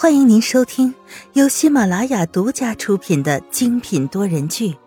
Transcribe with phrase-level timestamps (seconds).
[0.00, 0.94] 欢迎您收听
[1.34, 4.68] 由喜马拉雅独家出品的精品多人剧《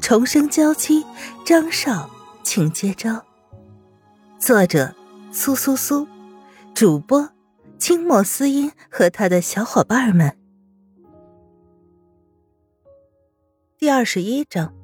[0.00, 1.04] 重生娇妻》，
[1.46, 2.10] 张少，
[2.42, 3.24] 请接招。
[4.40, 4.92] 作者：
[5.30, 6.04] 苏苏苏，
[6.74, 7.30] 主播：
[7.78, 10.36] 清末思音和他的小伙伴们。
[13.78, 14.74] 第二十一章：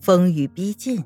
[0.00, 1.04] 风雨逼近。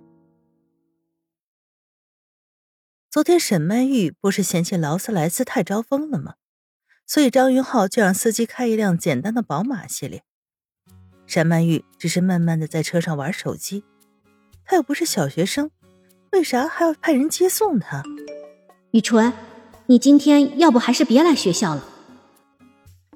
[3.11, 6.37] 昨天沈曼玉不是嫌弃劳斯莱斯太招风了吗？
[7.11, 10.22] 所以张云浩就让司机开一辆简单的宝马系列。
[11.26, 13.82] 沈曼玉只是慢慢的在车上玩手机，
[14.64, 15.72] 她又不是小学生，
[16.30, 18.04] 为啥还要派人接送她？
[18.93, 19.32] 雨纯，
[19.86, 21.82] 你今天要不还是别来学校了？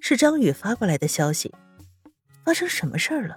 [0.01, 1.55] 是张宇发过来的消息，
[2.45, 3.37] 发生什么事儿了？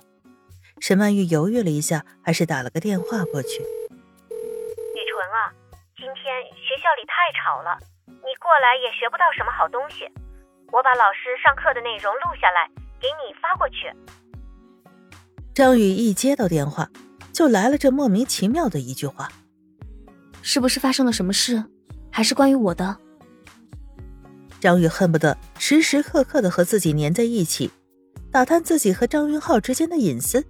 [0.79, 3.61] 沈曼玉犹豫了一下，还是打了个电话过去。
[3.61, 5.53] 雨纯啊，
[5.95, 7.77] 今天学校里太吵了，
[8.07, 10.09] 你过来也学不到什么好东西。
[10.71, 13.91] 我把老师上课的内容录下来，给你发过去。
[15.53, 16.89] 张宇一接到电话，
[17.33, 19.29] 就来了这莫名其妙的一句话
[20.43, 21.63] ：“是不是发生了什么事？
[22.11, 22.97] 还是关于我的？”
[24.59, 27.71] 张宇恨不得时时刻刻的和自己粘在一起，
[28.31, 30.45] 打探自己和张云浩之间的隐私。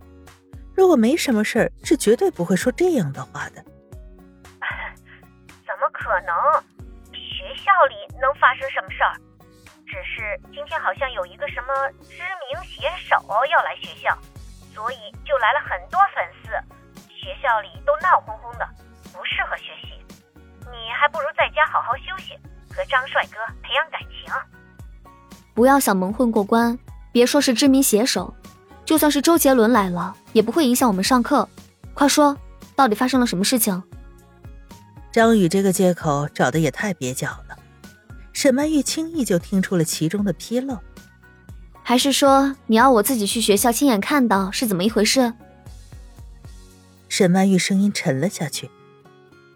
[0.75, 3.63] 如果没什么事儿，是绝对不会说这样的话的。
[5.65, 6.33] 怎么可能？
[7.13, 9.13] 学校里能发生什么事儿？
[9.87, 11.71] 只是今天好像有一个什么
[12.03, 13.15] 知名写手
[13.49, 14.15] 要来学校，
[14.75, 16.51] 所以就来了很多粉丝。
[17.07, 18.67] 学校里都闹哄哄的，
[19.11, 19.95] 不适合学习。
[20.69, 22.37] 你还不如在家好好休息，
[22.73, 24.31] 和张帅哥培养感情。
[25.53, 26.77] 不要想蒙混过关，
[27.11, 28.33] 别说是知名写手，
[28.85, 31.47] 就算是周杰伦来了，也不会影响我们上课。
[31.93, 32.37] 快说，
[32.75, 33.81] 到底发生了什么事情？
[35.11, 37.46] 张宇这个借口找的也太蹩脚了。
[38.37, 40.77] 沈曼玉轻易就听出了其中的纰漏，
[41.81, 45.33] 还是说你要我自己去学校亲眼看到是怎么一回事？
[47.09, 48.69] 沈曼玉声音沉了下去。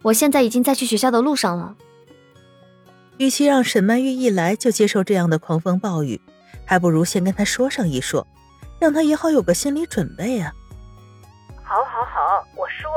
[0.02, 1.75] 我现在已经在去学校的路上了。
[3.19, 6.19] 与其让沈曼玉一来就接受这样的狂风暴雨，
[6.66, 8.25] 还不如先跟她说上一说，
[8.80, 10.52] 让她也好有个心理准备啊。
[11.63, 12.90] 好，好，好，我说，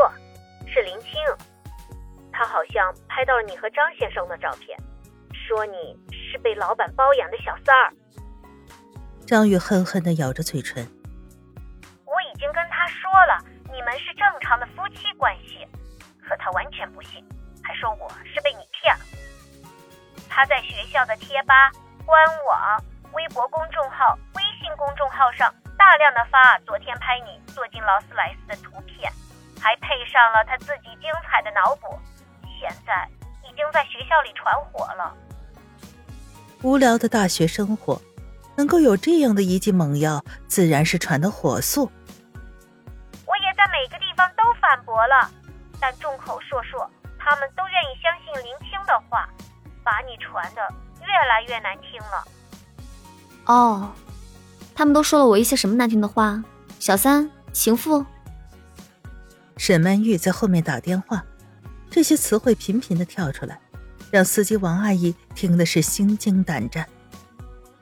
[0.67, 1.11] 是林青，
[2.33, 4.75] 他好像拍到了你和张先生的照片。
[5.55, 7.95] 说你是被老板包养的小三儿，
[9.25, 10.85] 张宇恨恨的咬着嘴唇。
[12.05, 13.39] 我已经跟他说了，
[13.73, 15.65] 你们是正常的夫妻关系，
[16.27, 17.25] 可他完全不信，
[17.63, 19.05] 还说我是被你骗了。
[20.29, 21.71] 他在学校的贴吧、
[22.05, 22.83] 官网、
[23.13, 29.09] 微博公众号、微信公众号上大量的发昨天拍你坐进劳斯莱斯的图片，
[29.63, 31.97] 还配上了他自己精彩的脑补，
[32.59, 33.09] 现在
[33.49, 35.15] 已经在学校里传火了。
[36.65, 38.01] 无聊的大学生活，
[38.57, 41.83] 能够有这样的一剂猛药，自然是传的火速。
[43.27, 45.31] 我也在每个地方都反驳了，
[45.79, 46.89] 但众口铄铄，
[47.19, 49.29] 他们都愿意相信林青的话，
[49.85, 50.63] 把你传的
[51.03, 52.25] 越来越难听了。
[53.45, 53.93] 哦，
[54.75, 56.43] 他们都说了我一些什么难听的话？
[56.79, 58.07] 小三、情妇。
[59.59, 61.23] 沈曼玉在后面打电话，
[61.91, 63.61] 这些词汇频频的跳出来。
[64.15, 66.89] 让司机王阿姨听的是心惊胆战。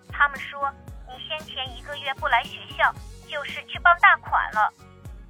[0.09, 0.73] 他们说
[1.07, 2.91] 你先前一个月不来学校，
[3.29, 4.73] 就是去傍大款了。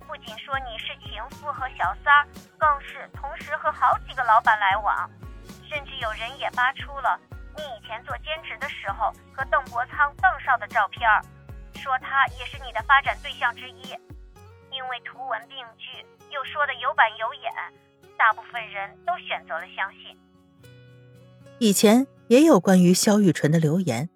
[0.07, 2.23] 不仅说你是情妇和小三儿，
[2.57, 5.11] 更是同时和好几个老板来往。
[5.69, 7.19] 甚至有人也扒出了
[7.57, 11.03] 你以前做兼职的时候和邓伯苍、邓少的照片，
[11.83, 13.91] 说他也是你的发展对象之一。
[14.71, 17.51] 因为图文并举，又说的有板有眼，
[18.17, 20.17] 大部分人都选择了相信。
[21.62, 24.11] 以前也有关于萧雨纯的留言，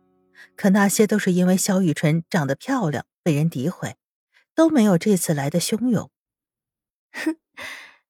[0.56, 3.96] 可那些都是因为萧雨纯长得漂亮被人诋毁，
[4.52, 6.10] 都没有这次来的汹涌。
[7.12, 7.36] 哼，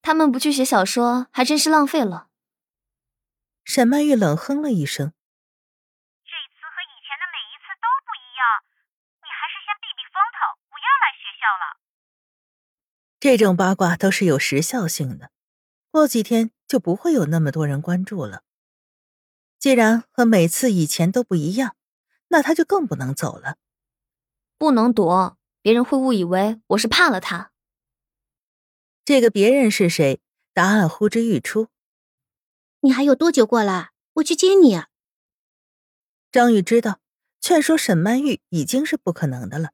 [0.00, 2.28] 他们不去写小说，还真是浪费了。
[3.62, 5.12] 沈曼玉冷哼了一声
[6.24, 8.40] ：“这次和以前的每一次都不一样，
[9.20, 11.76] 你还是先避避风头，不要来学校了。”
[13.20, 15.30] 这种八卦都是有时效性的，
[15.90, 18.44] 过几天就不会有那么多人关注了。
[19.58, 21.76] 既然和每次以前都不一样，
[22.28, 23.56] 那他就更不能走了。
[24.58, 27.52] 不能躲，别人会误以为我是怕了他。
[29.04, 30.20] 这个别人是谁？
[30.52, 31.68] 答案呼之欲出。
[32.80, 33.90] 你还有多久过来？
[34.14, 34.82] 我去接你。
[36.32, 37.00] 张宇知道，
[37.40, 39.70] 劝说沈曼玉已经是不可能的了，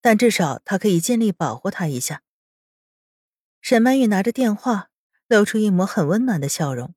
[0.00, 2.22] 但至少他可以尽力保护她一下。
[3.60, 4.90] 沈曼玉拿着电话，
[5.28, 6.94] 露出一抹很温暖的笑容。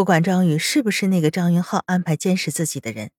[0.00, 3.10] 不管张宇是不是那个张云浩安排监视自己的人，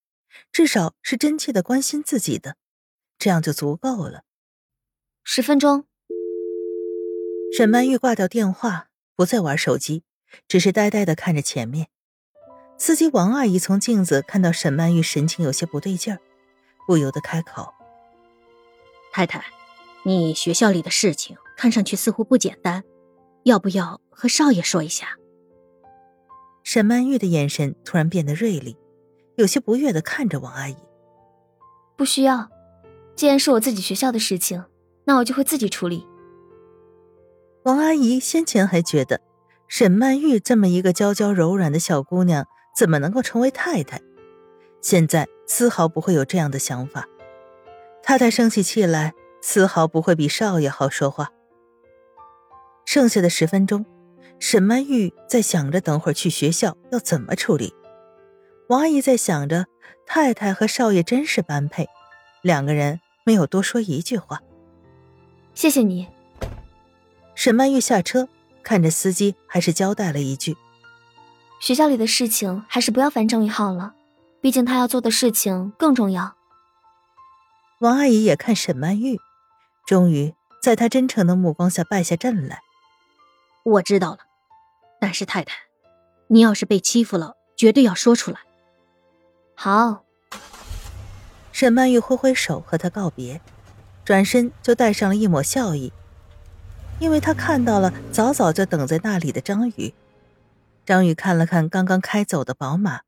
[0.51, 2.55] 至少是真切的关心自己的，
[3.19, 4.23] 这样就足够了。
[5.23, 5.85] 十分钟。
[7.55, 10.01] 沈曼玉挂掉电话，不再玩手机，
[10.47, 11.85] 只是呆呆的看着前面。
[12.79, 16.19] 司机王阿姨从镜子看到沈曼玉神情有些不对劲儿，
[16.87, 17.71] 不由得开口
[19.13, 19.45] ：“太太，
[20.03, 22.83] 你学校里的事情看上去似乎不简单，
[23.43, 25.15] 要不要和少爷说一下？”
[26.73, 28.77] 沈曼玉的眼神突然变得锐利，
[29.35, 30.77] 有些不悦的看着王阿姨
[31.97, 32.49] ：“不需要，
[33.13, 34.63] 既然是我自己学校的事情，
[35.03, 36.07] 那我就会自己处理。”
[37.63, 39.19] 王阿姨先前还觉得
[39.67, 43.99] 沈曼玉这么一个娇娇柔软的小姑娘怎么能够成为太太，
[44.79, 47.05] 现在丝毫不会有这样的想法。
[48.01, 51.33] 太太生起气来，丝毫不会比少爷好说话。
[52.85, 53.85] 剩下的十分钟，
[54.41, 57.75] 沈曼玉在想着等会儿去学校要怎么处理。
[58.69, 59.67] 王阿姨在想着
[60.07, 61.87] 太太和少爷真是般配，
[62.41, 64.41] 两个人没有多说一句话。
[65.53, 66.07] 谢谢你。
[67.35, 68.27] 沈曼玉下车，
[68.63, 70.57] 看着司机，还是交代了一句
[71.61, 73.93] ：“学校里的事情还是不要烦张宇浩了，
[74.41, 76.35] 毕竟他要做的事情更重要。”
[77.79, 79.19] 王阿姨也看沈曼玉，
[79.85, 80.33] 终于
[80.63, 82.61] 在她真诚的目光下败下阵来。
[83.63, 84.17] 我知道了，
[85.01, 85.55] 但是太太，
[86.27, 88.39] 你要是被欺负了，绝对要说出来。
[89.55, 90.05] 好。
[91.51, 93.41] 沈曼玉挥挥手和他告别，
[94.05, 95.91] 转身就带上了一抹笑意。
[96.99, 99.95] 因为他看到了早早就等在那里的张宇，
[100.85, 103.01] 张宇看了看刚刚开走的宝马，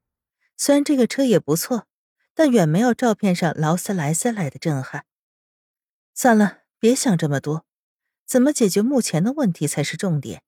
[0.58, 1.86] 虽然这个车也不错，
[2.34, 5.06] 但远没有照片上劳斯莱斯来的震撼。
[6.16, 7.66] 算了，别想这么多，
[8.26, 10.42] 怎么解决目前的问题才是重点。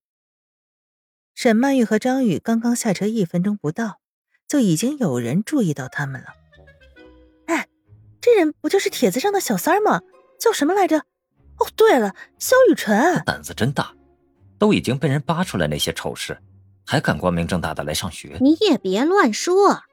[1.36, 4.00] 沈曼玉和张宇刚刚下车一分钟不到，
[4.48, 6.28] 就已经有人注意到他们了。
[7.48, 7.68] 哎，
[8.22, 10.02] 这人不就是帖子上的小三儿吗？
[10.40, 11.00] 叫什么来着？
[11.58, 13.94] 哦，对了，萧雨辰胆子真大，
[14.58, 16.38] 都已经被人扒出来那些丑事，
[16.86, 18.38] 还敢光明正大的来上学？
[18.40, 19.84] 你也别乱说，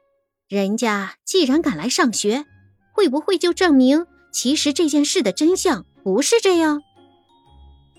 [0.47, 2.45] 人家既然敢来上学，
[2.93, 6.81] 会不会就证明其实这件事的真相不是这样？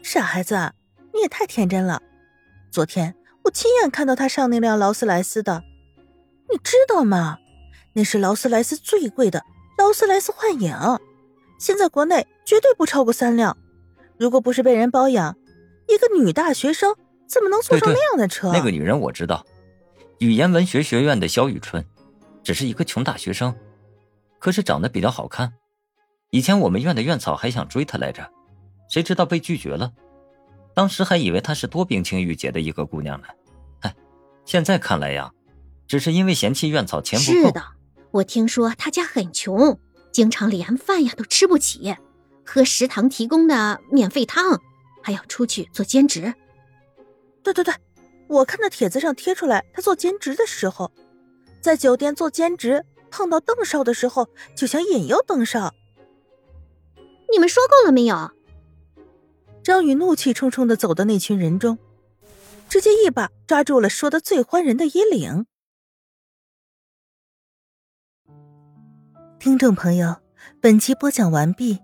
[0.03, 0.73] 傻孩子，
[1.13, 2.01] 你也太天真了。
[2.71, 3.15] 昨天
[3.45, 5.63] 我亲眼看到他上那辆劳斯莱斯的，
[6.51, 7.39] 你知道吗？
[7.93, 9.45] 那是劳斯莱斯最贵的
[9.79, 10.75] 劳斯莱斯幻影。
[11.59, 13.57] 现在国内绝对不超过三辆，
[14.19, 15.37] 如果不是被人包养，
[15.89, 16.97] 一个女大学生
[17.29, 18.51] 怎么能坐上那样的车？
[18.53, 19.47] 那个女人我知道，
[20.19, 21.85] 语言文学学院的肖雨春，
[22.43, 23.55] 只是一个穷大学生，
[24.39, 25.53] 可是长得比较好看。
[26.31, 28.29] 以前我们院的院草还想追她来着，
[28.89, 29.93] 谁知道被拒绝了。
[30.75, 33.29] 当时还以为她是多冰清玉洁的一个姑娘呢，
[33.81, 33.95] 哎，
[34.45, 35.33] 现在看来呀，
[35.87, 37.33] 只是因为嫌弃院草钱不够。
[37.33, 37.63] 是的，
[38.11, 39.79] 我听说她家很穷。
[40.13, 41.93] 经常连饭呀都吃不起，
[42.47, 44.61] 喝食堂提供的免费汤，
[45.03, 46.33] 还要出去做兼职。
[47.43, 47.75] 对对对，
[48.29, 50.93] 我看到帖子上贴出来，他做兼职的时候，
[51.61, 55.75] 在酒店做兼职，碰到邓少的时候，就想引诱邓少。
[57.33, 58.31] 你们说够了没有？
[59.65, 61.79] 张宇怒气冲冲的走到那群人中，
[62.69, 65.47] 直接一把抓住了说的最欢人的衣领。
[69.39, 70.17] 听众朋友，
[70.61, 71.79] 本集播讲完毕，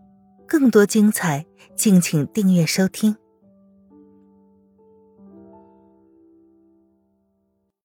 [0.47, 3.17] 更多精彩，敬请订阅收听。